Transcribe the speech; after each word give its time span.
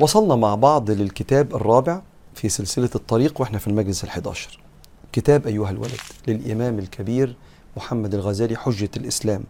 وصلنا 0.00 0.36
مع 0.36 0.54
بعض 0.54 0.90
للكتاب 0.90 1.54
الرابع 1.54 2.02
في 2.34 2.48
سلسلة 2.48 2.90
الطريق 2.94 3.40
وإحنا 3.40 3.58
في 3.58 3.68
المجلس 3.68 4.04
الحداشر. 4.04 4.60
كتاب 5.12 5.46
أيها 5.46 5.70
الولد 5.70 6.00
للإمام 6.28 6.78
الكبير 6.78 7.36
محمد 7.76 8.14
الغزالي 8.14 8.56
حجة 8.56 8.90
الإسلام 8.96 9.44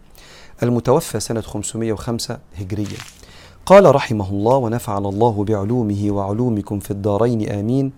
المتوفى 0.63 1.19
سنة 1.19 1.41
505 1.41 2.37
هجرية. 2.55 2.97
قال 3.65 3.95
رحمه 3.95 4.29
الله 4.29 4.55
ونفعنا 4.55 5.09
الله 5.09 5.43
بعلومه 5.43 6.05
وعلومكم 6.11 6.79
في 6.79 6.91
الدارين 6.91 7.49
آمين. 7.49 7.91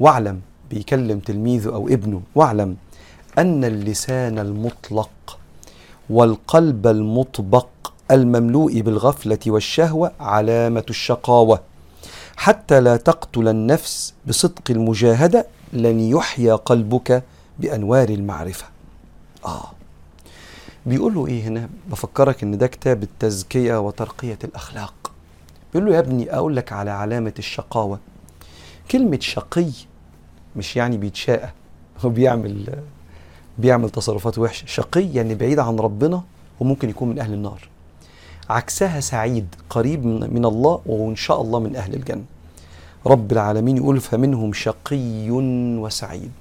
واعلم 0.00 0.40
بيكلم 0.70 1.18
تلميذه 1.18 1.68
أو 1.74 1.88
ابنه. 1.88 2.22
واعلم 2.34 2.76
أن 3.38 3.64
اللسان 3.64 4.38
المطلق 4.38 5.38
والقلب 6.10 6.86
المطبق 6.86 7.66
المملوء 8.10 8.80
بالغفلة 8.80 9.38
والشهوة 9.46 10.12
علامة 10.20 10.84
الشقاوة 10.90 11.60
حتى 12.38 12.80
لا 12.80 12.96
تقتل 12.96 13.48
النفس 13.48 14.14
بصدق 14.26 14.70
المجاهدة 14.70 15.46
لن 15.72 16.00
يحيا 16.00 16.54
قلبك 16.54 17.22
بأنوار 17.58 18.08
المعرفة. 18.08 18.66
آه. 19.44 19.70
بيقول 20.86 21.14
له 21.14 21.26
إيه 21.26 21.42
هنا؟ 21.42 21.68
بفكرك 21.90 22.42
إن 22.42 22.58
ده 22.58 22.66
كتاب 22.66 23.02
التزكية 23.02 23.80
وترقية 23.80 24.38
الأخلاق. 24.44 25.12
بيقول 25.72 25.88
له 25.88 25.94
يا 25.94 26.00
ابني 26.00 26.34
أقول 26.34 26.56
لك 26.56 26.72
على 26.72 26.90
علامة 26.90 27.34
الشقاوة. 27.38 27.98
كلمة 28.90 29.18
شقي 29.20 29.70
مش 30.56 30.76
يعني 30.76 30.96
بيتشاقى 30.96 31.50
هو 32.00 32.08
بيعمل 32.18 32.78
بيعمل 33.58 33.90
تصرفات 33.90 34.38
وحشة. 34.38 34.66
شقي 34.66 35.14
يعني 35.14 35.34
بعيد 35.34 35.58
عن 35.58 35.76
ربنا 35.76 36.22
وممكن 36.60 36.90
يكون 36.90 37.08
من 37.08 37.18
أهل 37.18 37.32
النار. 37.32 37.68
عكسها 38.48 39.00
سعيد 39.00 39.54
قريب 39.70 40.06
من 40.06 40.44
الله 40.44 40.80
وإن 40.86 41.16
شاء 41.16 41.42
الله 41.42 41.58
من 41.58 41.76
أهل 41.76 41.94
الجنة. 41.94 42.24
رب 43.06 43.32
العالمين 43.32 43.76
يقول 43.76 44.00
فمنهم 44.00 44.52
شقي 44.52 45.30
وسعيد. 45.80 46.32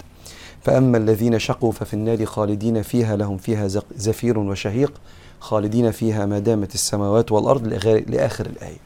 فأما 0.62 0.98
الذين 0.98 1.40
شقوا 1.40 1.72
ففي 1.72 1.94
النار 1.94 2.26
خالدين 2.26 2.82
فيها 2.82 3.16
لهم 3.16 3.38
فيها 3.38 3.68
زفير 3.96 4.40
وشهيق 4.40 4.94
خالدين 5.40 5.92
فيها 5.92 6.26
ما 6.26 6.40
دامت 6.40 6.74
السماوات 6.74 7.32
والأرض 7.32 7.68
لآخر 8.08 8.46
الآية. 8.46 8.78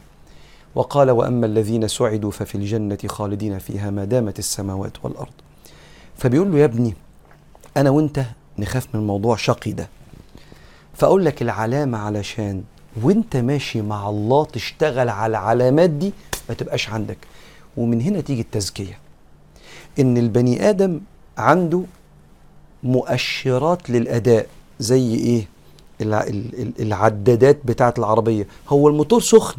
وقال 0.76 1.12
وأما 1.12 1.46
الذين 1.46 1.88
سعدوا 1.88 2.32
ففي 2.32 2.56
الجنة 2.56 2.98
خالدين 3.08 3.60
فيها 3.60 3.90
ما 3.90 4.06
دامت 4.06 4.40
السماوات 4.40 5.06
والأرض. 5.06 5.34
فبيقول 6.18 6.52
له 6.52 6.60
يا 6.60 6.66
ابني 6.66 6.96
أنا 7.78 7.90
وأنت 7.90 8.26
نخاف 8.60 8.96
من 8.96 9.08
موضوع 9.08 9.36
شقي 9.36 9.72
ده. 9.72 9.88
فأقول 10.94 11.26
لك 11.26 11.42
العلامة 11.42 11.98
علشان 11.98 12.64
وانت 13.04 13.36
ماشي 13.36 13.82
مع 13.82 14.10
الله 14.10 14.46
تشتغل 14.46 15.10
على 15.10 15.32
العلامات 15.32 15.90
دي 15.90 16.14
ما 16.50 16.56
تبقاش 16.56 16.90
عندك. 16.90 17.18
ومن 17.78 18.02
هنا 18.02 18.22
تيجي 18.22 18.42
التزكية. 18.42 18.98
إن 20.00 20.18
البني 20.18 20.70
آدم 20.70 21.00
عنده 21.38 21.84
مؤشرات 22.84 23.90
للأداء 23.90 24.48
زي 24.80 25.16
إيه؟ 25.16 25.48
الع- 26.02 26.24
ال- 26.24 26.62
ال- 26.62 26.82
العدادات 26.82 27.60
بتاعة 27.66 27.94
العربية. 27.98 28.48
هو 28.70 28.88
الموتور 28.88 29.22
سخن 29.22 29.58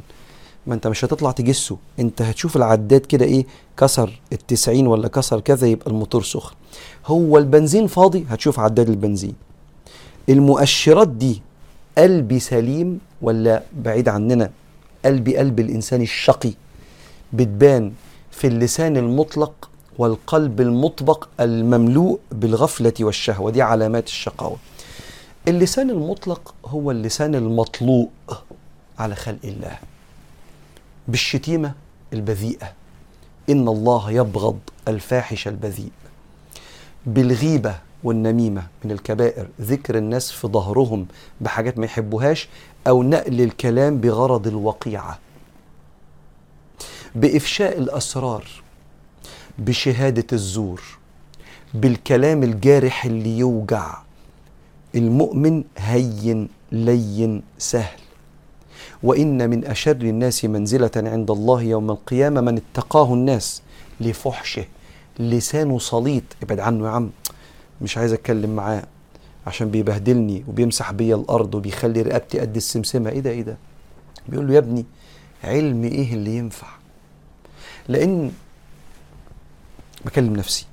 ما 0.66 0.74
أنت 0.74 0.86
مش 0.86 1.04
هتطلع 1.04 1.30
تجسه. 1.30 1.76
أنت 1.98 2.22
هتشوف 2.22 2.56
العداد 2.56 3.00
كده 3.00 3.24
إيه؟ 3.24 3.46
كسر 3.76 4.20
التسعين 4.32 4.86
ولا 4.86 5.08
كسر 5.08 5.40
كذا 5.40 5.66
يبقى 5.66 5.90
الموتور 5.90 6.22
سخن. 6.22 6.54
هو 7.06 7.38
البنزين 7.38 7.86
فاضي 7.86 8.26
هتشوف 8.28 8.60
عداد 8.60 8.88
البنزين. 8.88 9.34
المؤشرات 10.28 11.08
دي 11.08 11.42
قلبي 11.98 12.40
سليم 12.40 13.00
ولا 13.22 13.62
بعيد 13.72 14.08
عننا؟ 14.08 14.50
قلبي 15.04 15.36
قلب 15.36 15.60
الإنسان 15.60 16.02
الشقي. 16.02 16.52
بتبان 17.32 17.92
في 18.30 18.46
اللسان 18.46 18.96
المطلق 18.96 19.70
والقلب 19.98 20.60
المطبق 20.60 21.28
المملوء 21.40 22.20
بالغفلة 22.32 22.92
والشهوة. 23.00 23.50
دي 23.50 23.62
علامات 23.62 24.06
الشقاوة. 24.06 24.56
اللسان 25.48 25.90
المطلق 25.90 26.54
هو 26.66 26.90
اللسان 26.90 27.34
المطلوء 27.34 28.08
على 28.98 29.14
خلق 29.14 29.38
الله. 29.44 29.78
بالشتيمة 31.08 31.72
البذيئة. 32.12 32.72
إن 33.50 33.68
الله 33.68 34.10
يبغض 34.10 34.58
الفاحش 34.88 35.48
البذيء. 35.48 35.90
بالغيبة 37.06 37.74
والنميمة 38.04 38.66
من 38.84 38.90
الكبائر 38.90 39.48
ذكر 39.60 39.98
الناس 39.98 40.30
في 40.30 40.46
ظهرهم 40.48 41.06
بحاجات 41.40 41.78
ما 41.78 41.84
يحبوهاش 41.84 42.48
أو 42.86 43.02
نقل 43.02 43.40
الكلام 43.40 43.98
بغرض 44.00 44.46
الوقيعة. 44.46 45.18
بإفشاء 47.14 47.78
الأسرار 47.78 48.46
بشهادة 49.58 50.26
الزور 50.32 50.82
بالكلام 51.74 52.42
الجارح 52.42 53.04
اللي 53.04 53.38
يوجع 53.38 53.98
المؤمن 54.94 55.64
هين 55.78 56.48
لين 56.72 57.42
سهل. 57.58 57.98
وإن 59.02 59.50
من 59.50 59.64
أشر 59.64 59.90
الناس 59.90 60.44
منزلة 60.44 60.90
عند 60.96 61.30
الله 61.30 61.62
يوم 61.62 61.90
القيامة 61.90 62.40
من 62.40 62.56
اتقاه 62.56 63.14
الناس 63.14 63.62
لفحشه 64.00 64.64
لسانه 65.18 65.78
سليط 65.78 66.22
ابعد 66.42 66.60
عنه 66.60 66.84
يا 66.86 66.90
عم. 66.90 67.10
مش 67.82 67.98
عايز 67.98 68.12
أتكلم 68.12 68.56
معاه 68.56 68.82
عشان 69.46 69.70
بيبهدلني 69.70 70.44
وبيمسح 70.48 70.92
بيا 70.92 71.16
الأرض 71.16 71.54
وبيخلي 71.54 72.02
رقبتي 72.02 72.40
قد 72.40 72.56
السمسمة. 72.56 73.10
إيه 73.10 73.20
ده؟ 73.20 73.30
إيه 73.30 73.42
ده؟ 73.42 73.56
بيقول 74.28 74.48
له 74.48 74.54
يا 74.54 74.58
ابني 74.58 74.84
علم 75.44 75.84
إيه 75.84 76.12
اللي 76.14 76.36
ينفع؟ 76.36 76.66
لأن 77.88 78.32
بكلم 80.04 80.36
نفسي. 80.36 80.66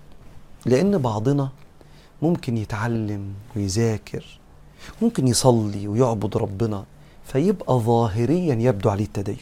لأن 0.65 0.97
بعضنا 0.97 1.49
ممكن 2.21 2.57
يتعلم 2.57 3.33
ويذاكر 3.55 4.39
ممكن 5.01 5.27
يصلي 5.27 5.87
ويعبد 5.87 6.37
ربنا 6.37 6.85
فيبقى 7.25 7.79
ظاهريا 7.79 8.55
يبدو 8.55 8.89
عليه 8.89 9.05
التدين. 9.05 9.37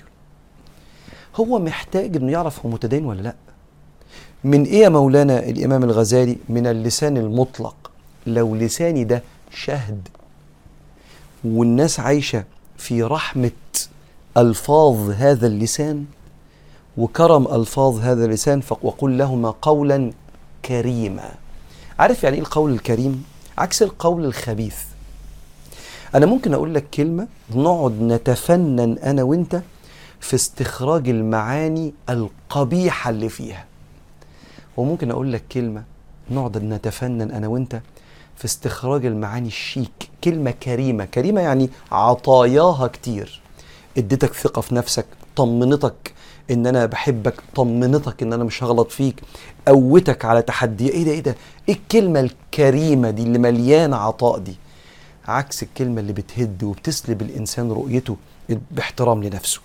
هو 1.36 1.60
محتاج 1.60 2.16
إنه 2.16 2.32
يعرف 2.32 2.66
هو 2.66 2.72
متدين 2.72 3.06
ولا 3.06 3.22
لأ. 3.22 3.36
من 4.48 4.64
إيه 4.64 4.82
يا 4.84 4.90
مولانا 4.90 5.40
الإمام 5.40 5.84
الغزالي؟ 5.84 6.38
من 6.50 6.68
اللسان 6.68 7.18
المطلق. 7.18 7.92
لو 8.28 8.56
لساني 8.56 9.04
ده 9.04 9.24
شهد 9.52 10.08
والناس 11.44 12.00
عايشة 12.00 12.44
في 12.78 13.04
رحمة 13.04 13.52
ألفاظ 14.38 15.10
هذا 15.12 15.48
اللسان 15.48 16.06
وكرم 16.98 17.48
ألفاظ 17.48 18.00
هذا 18.00 18.26
اللسان 18.26 18.62
وقل 18.82 19.18
لهما 19.18 19.54
قولا 19.62 20.12
كريما. 20.66 21.32
عارف 22.00 22.24
يعني 22.24 22.36
إيه 22.36 22.42
القول 22.42 22.74
الكريم؟ 22.74 23.24
عكس 23.58 23.84
القول 23.84 24.26
الخبيث. 24.26 24.78
أنا 26.16 26.26
ممكن 26.26 26.54
أقول 26.54 26.74
لك 26.76 26.90
كلمة 26.94 27.28
نقعد 27.56 28.02
نتفنن 28.02 28.98
أنا 28.98 29.24
وأنت 29.24 29.62
في 30.20 30.36
استخراج 30.36 31.10
المعاني 31.10 31.94
القبيحة 32.10 33.10
اللي 33.10 33.30
فيها. 33.30 33.66
وممكن 34.78 35.12
أقول 35.12 35.34
لك 35.34 35.44
كلمة 35.52 35.84
نقعد 36.32 36.58
نتفنن 36.58 37.32
أنا 37.32 37.48
وأنت 37.48 37.82
في 38.36 38.46
استخراج 38.46 39.06
المعاني 39.06 39.48
الشيك. 39.48 40.10
كلمة 40.24 40.52
كريمة. 40.52 41.06
كريمة 41.06 41.42
يعني 41.42 41.70
عطاياها 41.92 42.88
كتير. 42.88 43.42
اديتك 43.98 44.34
ثقة 44.34 44.62
في 44.62 44.76
نفسك 44.76 45.06
طمنتك 45.36 46.14
إن 46.52 46.68
أنا 46.68 46.86
بحبك 46.86 47.34
طمنتك 47.56 48.24
إن 48.24 48.34
أنا 48.34 48.44
مش 48.44 48.64
هغلط 48.64 48.92
فيك 48.92 49.22
قوتك 49.68 50.26
على 50.26 50.42
تحدي. 50.42 50.90
إيه 50.90 51.04
ده 51.04 51.12
إيه 51.12 51.20
ده؟ 51.20 51.36
إيه 51.70 51.76
الكلمة 51.76 52.20
الكريمة 52.20 53.10
دي 53.10 53.24
اللي 53.24 53.40
مليانة 53.40 53.96
عطاء 53.96 54.38
دي؟ 54.38 54.56
عكس 55.28 55.64
الكلمة 55.64 56.02
اللي 56.02 56.14
بتهد 56.14 56.64
وبتسلب 56.64 57.22
الإنسان 57.22 57.72
رؤيته 57.72 58.18
باحترام 58.72 59.24
لنفسه. 59.24 59.62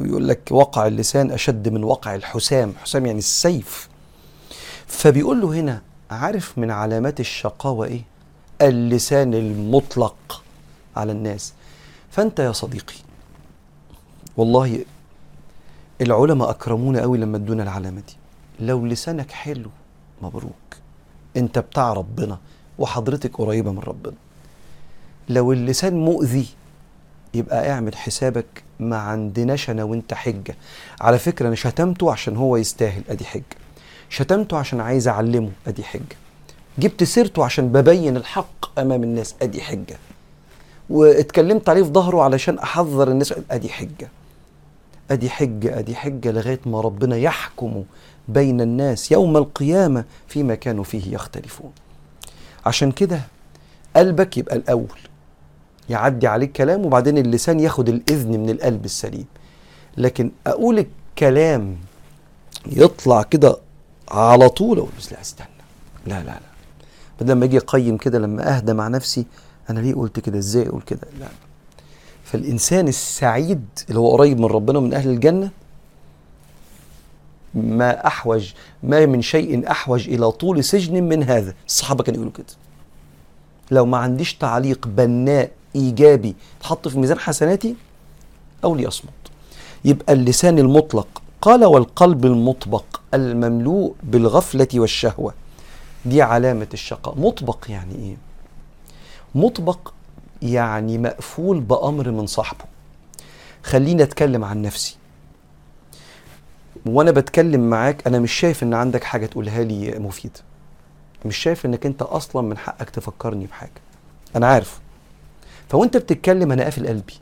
يقول 0.00 0.28
لك 0.28 0.48
وقع 0.50 0.86
اللسان 0.86 1.30
أشد 1.30 1.68
من 1.68 1.84
وقع 1.84 2.14
الحسام. 2.14 2.72
حسام 2.82 3.06
يعني 3.06 3.18
السيف. 3.18 3.88
فبيقول 4.86 5.40
له 5.40 5.48
هنا 5.52 5.82
عارف 6.10 6.58
من 6.58 6.70
علامات 6.70 7.20
الشقاوة 7.20 7.86
إيه؟ 7.86 8.02
اللسان 8.62 9.34
المطلق 9.34 10.42
على 10.96 11.12
الناس. 11.12 11.52
فأنت 12.10 12.38
يا 12.38 12.52
صديقي 12.52 12.94
والله 14.36 14.84
العلماء 16.00 16.50
أكرمونا 16.50 17.00
قوي 17.00 17.18
لما 17.18 17.36
ادونا 17.36 17.62
العلامة 17.62 18.00
دي. 18.00 18.16
لو 18.60 18.86
لسانك 18.86 19.30
حلو 19.30 19.70
مبروك. 20.22 20.52
أنت 21.36 21.58
بتاع 21.58 21.92
ربنا 21.92 22.38
وحضرتك 22.78 23.36
قريبة 23.36 23.72
من 23.72 23.78
ربنا. 23.78 24.14
لو 25.28 25.52
اللسان 25.52 25.94
مؤذي 25.94 26.46
يبقى 27.38 27.70
اعمل 27.70 27.96
حسابك 27.96 28.46
ما 28.80 28.96
عندناش 28.96 29.70
أنا 29.70 29.84
وانت 29.84 30.14
حجة. 30.14 30.56
على 31.00 31.18
فكرة 31.18 31.46
أنا 31.46 31.54
شتمته 31.54 32.12
عشان 32.12 32.36
هو 32.36 32.56
يستاهل 32.56 33.02
ادي 33.08 33.24
حجة. 33.24 33.42
شتمته 34.08 34.56
عشان 34.56 34.80
عايز 34.80 35.08
اعلمه 35.08 35.50
ادي 35.66 35.84
حجة. 35.84 36.16
جبت 36.78 37.04
سيرته 37.04 37.44
عشان 37.44 37.68
ببين 37.72 38.16
الحق 38.16 38.78
امام 38.80 39.02
الناس 39.02 39.34
ادي 39.42 39.62
حجة. 39.62 39.96
واتكلمت 40.90 41.68
عليه 41.68 41.82
في 41.82 41.90
ظهره 41.90 42.22
علشان 42.22 42.58
احذر 42.58 43.08
الناس 43.10 43.34
ادي 43.50 43.68
حجة. 43.68 44.08
ادي 45.10 45.30
حجة 45.30 45.78
ادي 45.78 45.96
حجة 45.96 46.30
لغاية 46.30 46.60
ما 46.66 46.80
ربنا 46.80 47.16
يحكم 47.16 47.84
بين 48.28 48.60
الناس 48.60 49.12
يوم 49.12 49.36
القيامة 49.36 50.04
فيما 50.28 50.54
كانوا 50.54 50.84
فيه 50.84 51.14
يختلفون. 51.14 51.72
عشان 52.66 52.92
كده 52.92 53.20
قلبك 53.96 54.38
يبقى 54.38 54.56
الأول. 54.56 54.98
يعدي 55.90 56.26
عليك 56.26 56.52
كلام 56.52 56.86
وبعدين 56.86 57.18
اللسان 57.18 57.60
ياخد 57.60 57.88
الإذن 57.88 58.30
من 58.40 58.50
القلب 58.50 58.84
السليم. 58.84 59.26
لكن 59.96 60.30
أقول 60.46 60.78
الكلام 60.78 61.76
يطلع 62.66 63.22
كده 63.22 63.56
على 64.10 64.48
طول 64.48 64.78
أقول 64.78 64.90
بس 64.98 65.12
لا 65.12 65.20
استنى. 65.20 65.48
لا 66.06 66.20
لا 66.20 66.24
لا. 66.24 66.40
بدل 67.20 67.32
ما 67.32 67.44
أجي 67.44 67.58
أقيم 67.58 67.96
كده 67.96 68.18
لما 68.18 68.56
أهدى 68.56 68.72
مع 68.72 68.88
نفسي 68.88 69.26
أنا 69.70 69.80
ليه 69.80 69.94
قلت 69.94 70.20
كده؟ 70.20 70.38
إزاي 70.38 70.68
أقول 70.68 70.82
كده؟ 70.82 71.00
لا. 71.20 71.26
فالإنسان 72.24 72.88
السعيد 72.88 73.64
اللي 73.88 74.00
هو 74.00 74.10
قريب 74.16 74.38
من 74.38 74.44
ربنا 74.44 74.78
ومن 74.78 74.94
أهل 74.94 75.08
الجنة 75.10 75.50
ما 77.54 78.06
أحوج 78.06 78.52
ما 78.82 79.06
من 79.06 79.22
شيء 79.22 79.70
أحوج 79.70 80.08
إلى 80.08 80.30
طول 80.30 80.64
سجن 80.64 81.02
من 81.02 81.22
هذا. 81.22 81.54
الصحابة 81.66 82.04
كانوا 82.04 82.16
يقولوا 82.16 82.32
كده. 82.32 82.46
لو 83.70 83.86
ما 83.86 83.98
عنديش 83.98 84.34
تعليق 84.34 84.86
بناء 84.86 85.50
إيجابي 85.76 86.34
تحط 86.60 86.88
في 86.88 86.98
ميزان 86.98 87.18
حسناتي 87.18 87.74
أو 88.64 88.74
ليصمت 88.74 89.10
يبقى 89.84 90.12
اللسان 90.12 90.58
المطلق 90.58 91.22
قال 91.42 91.64
والقلب 91.64 92.24
المطبق 92.26 92.84
المملوء 93.14 93.94
بالغفلة 94.02 94.68
والشهوة. 94.74 95.34
دي 96.06 96.22
علامة 96.22 96.66
الشقاء. 96.74 97.18
مطبق 97.18 97.64
يعني 97.68 97.94
إيه؟ 97.94 98.16
مطبق 99.34 99.92
يعني 100.42 100.98
مقفول 100.98 101.60
بأمر 101.60 102.10
من 102.10 102.26
صاحبه. 102.26 102.64
خليني 103.62 104.02
أتكلم 104.02 104.44
عن 104.44 104.62
نفسي. 104.62 104.96
وأنا 106.86 107.10
بتكلم 107.10 107.70
معاك 107.70 108.06
أنا 108.06 108.18
مش 108.18 108.32
شايف 108.32 108.62
إن 108.62 108.74
عندك 108.74 109.04
حاجة 109.04 109.26
تقولها 109.26 109.62
لي 109.64 109.98
مفيده 109.98 110.40
مش 111.24 111.36
شايف 111.36 111.66
إنك 111.66 111.86
أنت 111.86 112.02
أصلا 112.02 112.42
من 112.42 112.58
حقك 112.58 112.90
تفكرني 112.90 113.46
بحاجة. 113.46 113.70
أنا 114.36 114.46
عارف. 114.46 114.80
فوانت 115.68 115.96
بتتكلم 115.96 116.52
أنا 116.52 116.64
قافل 116.64 116.86
قلبي. 116.86 117.14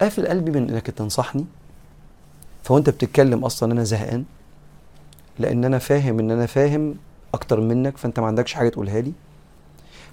قافل 0.00 0.26
قلبي 0.26 0.50
من 0.50 0.70
انك 0.70 0.86
تنصحني. 0.86 1.44
فوانت 2.62 2.90
بتتكلم 2.90 3.44
أصلا 3.44 3.72
أنا 3.72 3.84
زهقان. 3.84 4.24
لأن 5.38 5.64
أنا 5.64 5.78
فاهم 5.78 6.18
ان 6.18 6.30
أنا 6.30 6.46
فاهم 6.46 6.94
أكتر 7.34 7.60
منك 7.60 7.96
فانت 7.96 8.20
ما 8.20 8.26
عندكش 8.26 8.54
حاجة 8.54 8.68
تقولها 8.68 9.00
لي. 9.00 9.12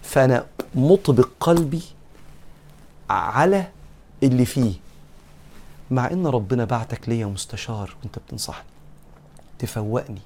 فانا 0.01 0.45
مطبق 0.75 1.29
قلبي 1.39 1.81
على 3.09 3.67
اللي 4.23 4.45
فيه. 4.45 4.73
مع 5.91 6.11
ان 6.11 6.27
ربنا 6.27 6.65
بعتك 6.65 7.09
ليا 7.09 7.25
مستشار 7.25 7.95
وانت 8.03 8.19
بتنصحني. 8.19 8.69
تفوقني 9.59 10.21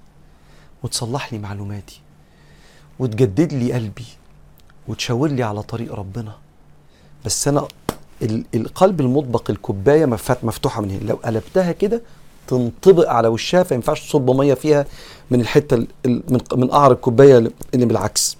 وتصلح 0.84 1.34
لي 1.34 1.40
معلوماتي 1.40 2.02
وتجدد 3.00 3.54
لي 3.54 3.74
قلبي 3.74 4.06
وتشاور 4.88 5.30
لي 5.30 5.44
على 5.44 5.64
طريق 5.64 5.94
ربنا. 5.94 6.36
بس 7.26 7.48
أنا 7.48 7.68
ال- 8.22 8.46
القلب 8.56 9.02
المطبق 9.02 9.50
الكوباية 9.50 10.06
مفت- 10.06 10.44
مفتوحة 10.44 10.82
من 10.82 10.92
هنا. 10.92 11.10
لو 11.10 11.16
قلبتها 11.16 11.72
كده 11.72 12.02
تنطبق 12.48 13.10
على 13.10 13.28
وشها 13.28 13.64
فما 13.64 13.76
ينفعش 13.76 14.08
تصب 14.10 14.30
مية 14.32 14.54
فيها 14.54 14.86
من 15.32 15.42
الحتة 15.42 15.74
ال- 15.76 15.88
ال- 16.06 16.24
من 16.30 16.40
من 16.56 16.68
قعر 16.68 16.92
الكوباية 16.92 17.38
اللي 17.74 17.86
بالعكس. 17.86 18.38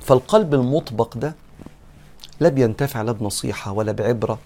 فالقلب 0.00 0.54
المطبق 0.54 1.16
ده 1.16 1.34
لا 2.40 2.48
بينتفع 2.48 3.02
لا 3.02 3.12
بنصيحة 3.12 3.72
ولا 3.72 3.92
بعبرة. 3.92 4.38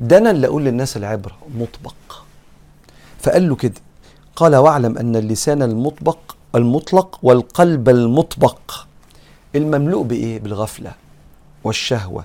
ده 0.00 0.18
أنا 0.18 0.30
اللي 0.30 0.46
أقول 0.46 0.64
للناس 0.64 0.96
العبرة 0.96 1.36
مطبق. 1.58 1.94
فقال 3.22 3.48
له 3.48 3.56
كده 3.56 3.74
قال 4.36 4.56
واعلم 4.56 4.98
أن 4.98 5.16
اللسان 5.16 5.62
المطبق 5.62 6.18
المطلق 6.54 7.18
والقلب 7.22 7.88
المطبق 7.88 8.86
المملوء 9.56 10.02
بإيه؟ 10.04 10.38
بالغفلة 10.40 10.92
والشهوة. 11.64 12.24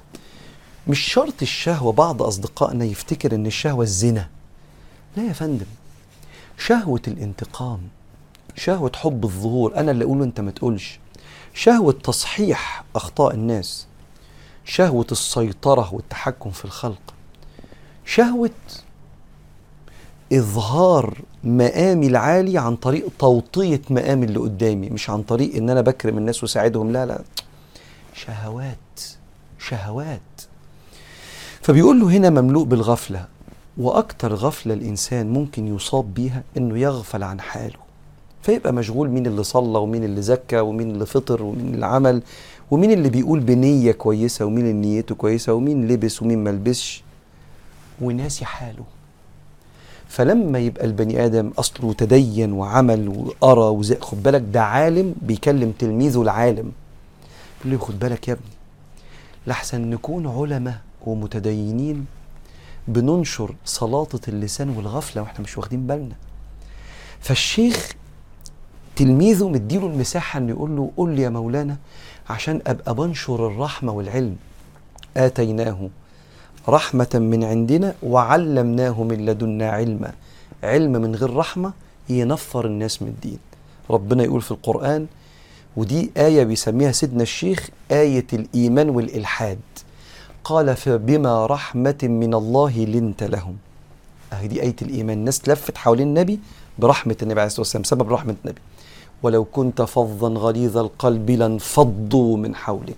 مش 0.88 1.00
شرط 1.00 1.42
الشهوة 1.42 1.92
بعض 1.92 2.22
أصدقائنا 2.24 2.86
يفتكر 2.86 3.36
إن 3.36 3.46
الشهوة 3.46 3.84
الزنا. 3.84 4.30
لا 5.18 5.24
يا 5.24 5.34
فندم. 5.34 5.66
شهوة 6.58 7.02
الانتقام 7.08 7.80
شهوة 8.56 8.92
حب 8.96 9.24
الظهور 9.26 9.76
أنا 9.76 9.92
اللي 9.92 10.04
أقوله 10.06 10.24
أنت 10.24 10.40
ما 10.40 10.52
تقولش. 10.52 11.00
شهوة 11.54 11.94
تصحيح 11.94 12.84
أخطاء 12.96 13.34
الناس 13.34 13.88
شهوة 14.66 15.08
السيطرة 15.12 15.94
والتحكم 15.94 16.52
في 16.52 16.66
الخلق 16.66 17.14
شهوة 18.06 18.50
إظهار 20.34 21.18
مقامي 21.44 22.08
العالي 22.08 22.58
عن 22.58 22.76
طريق 22.76 23.08
توطية 23.20 23.82
مقامي 23.90 24.26
اللي 24.26 24.40
قدامي 24.40 24.90
مش 24.90 25.10
عن 25.10 25.24
طريق 25.24 25.56
إن 25.56 25.70
أنا 25.70 25.82
بكرم 25.82 26.18
الناس 26.18 26.44
وساعدهم 26.44 26.92
لا 26.92 27.06
لا. 27.06 27.22
شهوات 28.14 29.02
شهوات. 29.60 30.20
فبيقول 31.62 32.00
له 32.00 32.08
هنا 32.18 32.30
مملوء 32.30 32.64
بالغفلة 32.66 33.26
وأكتر 33.78 34.34
غفلة 34.34 34.74
الإنسان 34.74 35.30
ممكن 35.30 35.76
يصاب 35.76 36.14
بيها 36.14 36.44
إنه 36.58 36.78
يغفل 36.80 37.24
عن 37.24 37.42
حاله. 37.42 37.80
فيبقى 38.42 38.74
مشغول 38.74 39.10
مين 39.10 39.26
اللي 39.28 39.44
صلى 39.44 39.80
ومين 39.80 40.04
اللي 40.04 40.22
زكى 40.22 40.60
ومين 40.60 40.92
اللي 40.92 41.06
فطر 41.06 41.44
ومين 41.44 41.74
اللي 41.74 41.86
عمل 41.86 42.22
ومين 42.72 42.92
اللي 42.92 43.10
بيقول 43.10 43.40
بنية 43.40 43.92
كويسة 43.92 44.46
ومين 44.46 44.66
اللي 44.66 44.74
نيته 44.88 45.16
كويسة 45.16 45.54
ومين 45.54 45.88
لبس 45.88 46.22
ومين 46.22 46.44
ملبسش 46.44 47.04
وناسي 48.02 48.46
حاله. 48.46 48.84
فلما 50.08 50.60
يبقى 50.60 50.86
البني 50.86 51.26
آدم 51.26 51.52
أصله 51.58 51.94
تدين 51.94 52.54
وعمل 52.54 53.08
وقرأ 53.10 53.70
وزي 53.70 53.98
خد 54.02 54.24
بالك 54.24 54.44
ده 54.54 54.62
عالم 54.64 55.16
بيكلم 55.22 55.74
تلميذه 55.80 56.22
العالم 56.22 56.72
يقول 57.62 57.72
له 57.74 57.78
خد 57.78 58.00
بالك 58.00 58.28
يا 58.28 58.34
ابني 58.34 58.46
لحسن 59.48 59.82
نكون 59.90 60.28
علماء 60.28 60.78
ومتدينين 61.06 62.06
بننشر 62.88 63.56
سلاطة 63.66 64.20
اللسان 64.28 64.70
والغفلة 64.70 65.22
وإحنا 65.22 65.42
مش 65.42 65.58
واخدين 65.58 65.88
بالنا. 65.88 66.16
فالشيخ 67.20 67.92
تلميذه 68.96 69.50
مديله 69.50 69.88
المساحة 69.88 70.40
إنه 70.40 70.50
يقول 70.50 70.76
له 70.76 70.92
لي 71.16 71.22
يا 71.22 71.30
مولانا 71.30 71.78
عشان 72.30 72.62
أبقى 72.68 72.96
بنشر 72.96 73.48
الرحمة 73.48 73.92
والعلم 73.92 74.36
آتيناه 75.18 75.90
رحمة 76.70 77.10
من 77.14 77.44
عندنا 77.44 77.94
وعلمناه 78.04 79.04
من 79.04 79.26
لدنا 79.26 79.70
علما. 79.70 80.14
علم 80.64 80.92
من 80.92 81.16
غير 81.16 81.36
رحمة 81.36 81.74
ينفر 82.10 82.66
الناس 82.66 83.02
من 83.02 83.08
الدين. 83.08 83.40
ربنا 83.90 84.24
يقول 84.24 84.42
في 84.42 84.52
القرآن 84.52 85.08
ودي 85.78 86.12
آية 86.18 86.44
بيسميها 86.44 86.92
سيدنا 86.92 87.24
الشيخ 87.24 87.70
آية 87.92 88.28
الإيمان 88.34 88.90
والإلحاد. 88.90 89.60
قال 90.44 90.76
فبما 90.76 91.46
رحمة 91.46 91.98
من 92.04 92.34
الله 92.34 92.86
لنت 92.86 93.24
لهم. 93.24 93.58
أهي 94.34 94.48
دي 94.48 94.62
آية 94.62 94.76
الإيمان. 94.82 95.18
الناس 95.18 95.50
لفت 95.50 95.78
حوالين 95.78 96.08
النبي 96.08 96.40
برحمة 96.80 97.16
النبي 97.22 97.40
عليه 97.40 97.48
الصلاة 97.48 97.62
والسلام 97.62 97.84
سبب 97.84 98.14
رحمة 98.14 98.36
النبي. 98.46 98.62
ولو 99.24 99.46
كنت 99.46 99.82
فظا 99.82 100.30
غليظ 100.30 100.78
القلب 100.78 101.30
لانفضوا 101.30 102.38
من 102.38 102.56
حولك. 102.56 102.98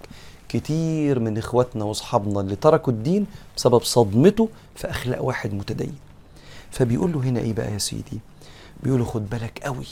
كتير 0.50 1.20
من 1.20 1.38
إخواتنا 1.38 1.84
وأصحابنا 1.86 2.40
اللي 2.40 2.56
تركوا 2.56 2.94
الدين 2.94 3.26
بسبب 3.58 3.84
صدمته 3.84 4.50
في 4.76 4.90
أخلاق 4.90 5.24
واحد 5.24 5.54
متدين. 5.54 5.96
فبيقول 6.72 7.14
له 7.14 7.20
هنا 7.20 7.40
إيه 7.40 7.54
بقى 7.54 7.74
يا 7.74 7.78
سيدي؟ 7.78 8.20
بيقول 8.84 9.00
له 9.00 9.06
خد 9.06 9.30
بالك 9.30 9.60
قوي 9.64 9.86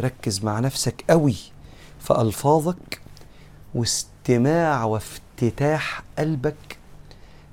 ركز 0.00 0.44
مع 0.44 0.60
نفسك 0.60 1.04
قوي 1.10 1.34
في 2.00 2.20
ألفاظك 2.20 3.00
واستماع 3.74 4.84
وافتتاح 4.84 6.02
قلبك 6.18 6.77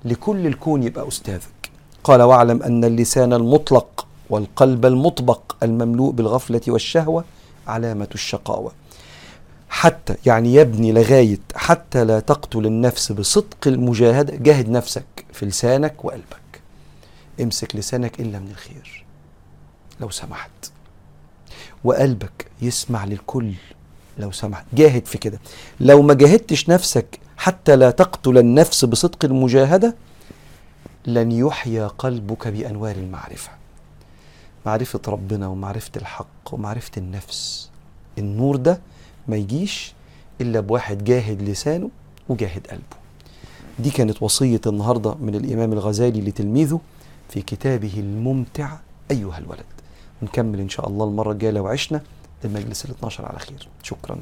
لكل 0.04 0.46
الكون 0.46 0.82
يبقى 0.82 1.08
أستاذك. 1.08 1.70
قال 2.04 2.22
واعلم 2.22 2.62
أن 2.62 2.84
اللسان 2.84 3.32
المطلق 3.32 4.06
والقلب 4.30 4.86
المطبق 4.86 5.56
المملوء 5.62 6.12
بالغفلة 6.12 6.60
والشهوة 6.68 7.24
علامة 7.66 8.08
الشقاوة. 8.14 8.72
حتى 9.68 10.14
يعني 10.26 10.54
يبني 10.54 10.92
لغاية 10.92 11.38
حتى 11.54 12.04
لا 12.04 12.20
تقتل 12.20 12.66
النفس 12.66 13.12
بصدق 13.12 13.56
المجاهدة 13.66 14.36
جاهد 14.36 14.68
نفسك 14.68 15.04
في 15.32 15.46
لسانك 15.46 16.04
وقلبك. 16.04 16.60
امسك 17.40 17.76
لسانك 17.76 18.20
إلا 18.20 18.38
من 18.38 18.50
الخير 18.50 19.04
لو 20.00 20.10
سمحت. 20.10 20.50
وقلبك 21.84 22.46
يسمع 22.62 23.04
للكل 23.04 23.52
لو 24.18 24.32
سمحت. 24.32 24.64
جاهد 24.74 25.06
في 25.06 25.18
كده. 25.18 25.38
لو 25.80 26.02
ما 26.02 26.14
جاهدتش 26.14 26.68
نفسك 26.68 27.18
حتى 27.46 27.76
لا 27.76 27.90
تقتل 27.90 28.38
النفس 28.38 28.84
بصدق 28.84 29.24
المجاهدة 29.24 29.94
لن 31.06 31.32
يحيا 31.32 31.86
قلبك 31.86 32.48
بأنوار 32.48 32.96
المعرفة. 32.96 33.50
معرفة 34.66 35.00
ربنا 35.08 35.46
ومعرفة 35.48 35.90
الحق 35.96 36.52
ومعرفة 36.52 36.90
النفس. 36.96 37.70
النور 38.18 38.56
ده 38.56 38.80
ما 39.28 39.36
يجيش 39.36 39.92
إلا 40.40 40.60
بواحد 40.60 41.04
جاهد 41.04 41.42
لسانه 41.42 41.90
وجاهد 42.28 42.66
قلبه. 42.66 42.96
دي 43.78 43.90
كانت 43.90 44.22
وصية 44.22 44.60
النهارده 44.66 45.14
من 45.14 45.34
الإمام 45.34 45.72
الغزالي 45.72 46.20
لتلميذه 46.20 46.80
في 47.28 47.42
كتابه 47.42 47.92
الممتع 47.96 48.76
أيها 49.10 49.38
الولد. 49.38 49.64
ونكمل 50.22 50.60
إن 50.60 50.68
شاء 50.68 50.88
الله 50.88 51.04
المرة 51.04 51.32
الجاية 51.32 51.50
لو 51.50 51.66
عشنا 51.66 52.00
المجلس 52.44 52.84
ال 52.84 52.90
12 52.90 53.26
على 53.26 53.38
خير. 53.38 53.68
شكرا. 53.82 54.18